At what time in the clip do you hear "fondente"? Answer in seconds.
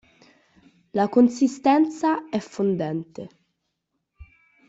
2.39-3.29